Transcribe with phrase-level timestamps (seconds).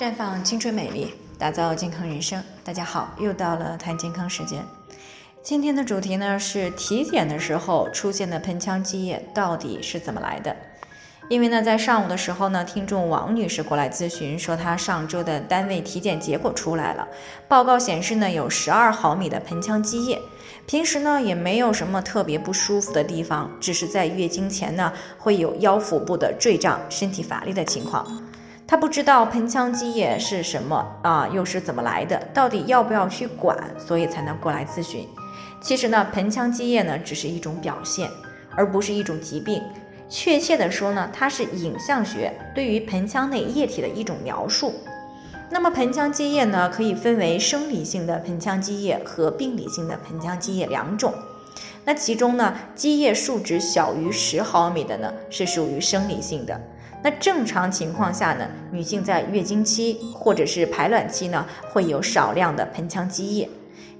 [0.00, 2.42] 绽放青春美丽，打造健康人生。
[2.64, 4.64] 大家好，又到了谈健康时间。
[5.42, 10.56] 今天的主题呢是体检的时候出现的盆腔积液到底是怎么来的？
[11.28, 17.06] 因为呢，在上午的时候呢，听众王女士过来咨询说，她上周的单位体检结果出来了，
[17.46, 20.18] 报告显示呢有十二毫米的盆腔积液，
[20.66, 28.29] 平时呢也没有什么特别不舒服的地方，只是在月经前呢会有腰腹部的坠胀、身体乏力的情况。
[28.70, 35.08] 他不知道盆腔积液是什么啊，又是怎么来的，到底要不要去管，所以才能过来咨询。
[35.60, 38.08] 其实呢，盆腔积液呢只是一种表现，
[38.54, 39.60] 而不是一种疾病。
[40.08, 44.72] 确切的说呢，它是影像学对于盆腔内液体的一种描述。
[45.50, 51.12] 那么盆腔积液呢，可以分为生理性的盆腔积液和病理性的盆腔积液两种。
[51.84, 56.60] 那其中呢，积液数值小于十毫米的呢，是属于生理性的。
[57.02, 63.48] 那正常情况下呢，女性在月经期或者是排卵期呢，会有少量的盆腔积液。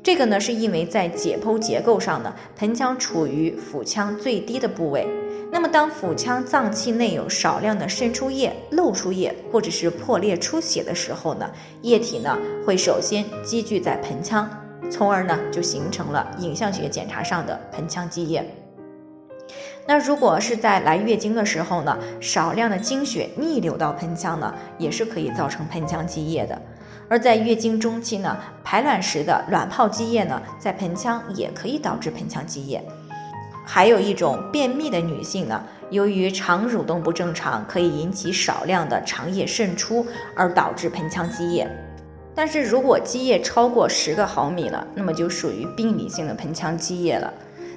[0.03, 5.07] 这个呢，是因为在解剖结构上呢，盆腔处于腹腔最低的部位。
[5.53, 11.51] 那么，当腹腔脏器内有少量的渗出液、漏出液，或者是破裂出血的时候呢，
[11.83, 14.49] 液体呢会首先积聚在盆腔，
[14.91, 18.49] 从而呢就形成了影像学检查上的盆腔积液。
[19.87, 26.61] 那如果是在来月经的时候呢，少量的经血逆流到盆腔呢，也是可以造成盆腔积液的。
[27.09, 32.81] 而在月经中期呢，排卵时的卵泡积液呢，在盆腔也可以导致盆腔积液。
[33.67, 40.07] 还有一种便秘的女性呢，由于肠蠕动不正常，可以引起少量的肠液渗出，
[40.37, 41.69] 而导致盆腔积液。
[42.33, 47.33] 但是如果积液超过十个毫米了，那么就属于病理性的盆腔积液了。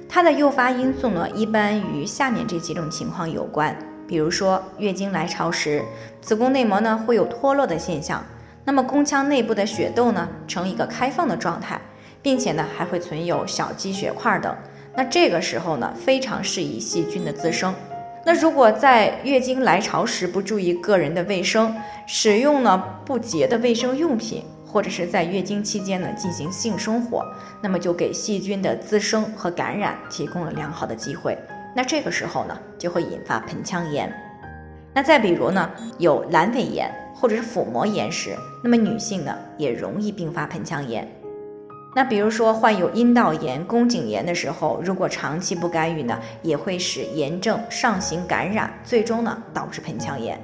[0.08, 5.82] 它的诱发因素呢，一般与下面这几种情况有关，比如说月经来潮时，
[6.20, 8.24] 子宫内膜呢会有脱落的现象，
[8.64, 11.80] 那么宫腔内部的血窦呢呈一个开放的状态，
[12.22, 14.54] 并且呢还会存有小积血块等。
[14.94, 17.74] 那这个时候呢，非常适宜细菌的滋生。
[18.24, 21.74] 那如果在月经来潮时不注意个人的卫生，
[22.06, 27.24] 使用呢不洁的卫生用品，或者是在月经期间呢进行性生活，
[27.62, 31.38] 那么就给细菌的滋生和感染提供了良好的机会。
[31.76, 34.12] 那这个时候呢，就会引发盆腔炎。
[34.92, 41.08] 那再比如呢，有阑尾炎或者是腹膜炎时，那么女性呢也容易并发盆腔炎。
[41.94, 50.36] 那比如说患有阴道炎、宫颈炎的时候，如果长期不干预呢，也会使炎症上行感染，最终呢导致盆腔炎。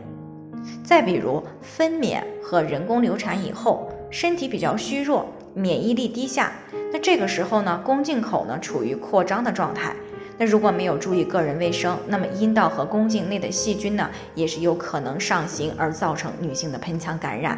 [0.85, 6.53] 再比如分娩和人工流产以后，身体比较虚弱，免疫力低下，
[6.93, 9.95] 那这个时候呢，宫颈口呢处于扩张的状态，
[10.37, 17.57] 那如果没有注意个人卫生，那么阴道和宫颈内的细菌呢，也是有可能上行而造成女性的盆腔感染。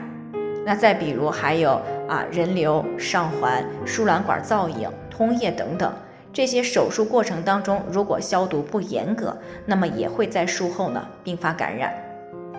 [0.65, 5.93] 那再比如还有啊人流、上环、输卵管造影、通液等等，
[6.33, 11.93] 这些手术过程当中，如果消毒不严格，那么也会在术后呢并发感染。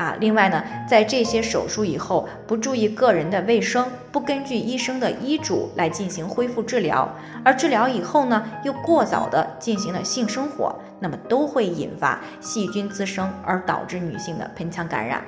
[0.03, 7.09] 啊，另外呢，在这些手术以后不注意个人的卫生，不根据医生的医嘱来进行恢复治疗，
[7.41, 15.23] 而治疗以后呢又过早的进行了性生活，那么都会引发细菌滋生，而导致女性的盆腔感染。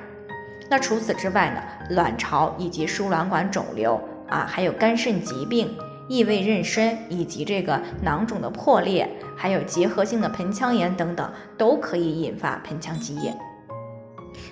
[0.68, 1.62] 那除此之外呢，
[1.94, 3.98] 卵巢以及输卵管肿瘤
[4.28, 5.74] 啊，还有肝肾疾病、
[6.06, 13.34] 异位妊娠以及这个囊肿的破裂，还有结核性的盆腔炎等等，都可以引发盆腔积液。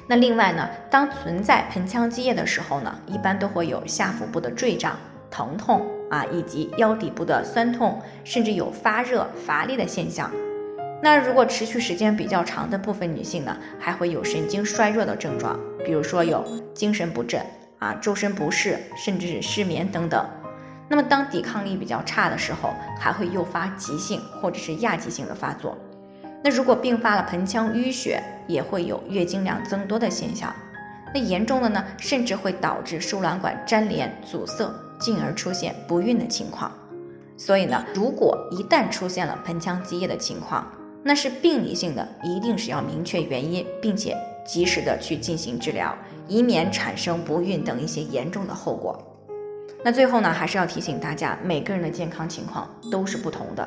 [0.06, 4.98] 那另外呢，当存在盆腔积液的时候呢，一般都会有下腹部的坠胀、
[5.30, 10.30] 疼痛啊，以及腰底部的酸痛，甚至有发热、乏力的现象。
[11.02, 16.44] 那如果持续时间比较长的部分女性呢，还会有神经衰弱的症状，比如说有
[16.74, 17.44] 精神不振
[17.78, 20.26] 啊、周身不适，甚至是失眠等等。
[20.88, 25.76] 那么当抵抗力比较差的时候，还会诱发急性或者是亚急性的发作。
[26.44, 30.54] 那如果并发了盆腔淤血，也会有月经量增多的现象。
[31.14, 34.70] 那严重的呢，甚至会导致输卵管粘连阻塞，
[35.00, 36.70] 进而出现不孕的情况。
[37.38, 40.70] 所以呢，如果一旦出现了盆腔积液的情况，
[41.02, 44.14] 那是病理性的，一定是要明确原因，并且
[44.44, 45.96] 及时的去进行治疗，
[46.28, 49.02] 以免产生不孕等一些严重的后果。
[49.82, 53.66] 那最后呢，还是要提醒大家，每个人的健康情况都是不同的，